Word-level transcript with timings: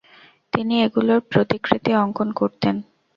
তিনি 0.53 0.73
এগুলোর 0.83 1.19
প্রতিকৃতি 1.31 1.91
অঙ্কন 1.95 2.29
করতেন। 2.31 2.75